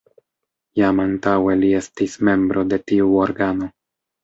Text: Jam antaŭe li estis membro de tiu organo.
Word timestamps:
Jam 0.79 1.01
antaŭe 1.03 1.59
li 1.61 1.69
estis 1.81 2.17
membro 2.31 2.65
de 2.73 2.83
tiu 2.91 3.13
organo. 3.29 3.73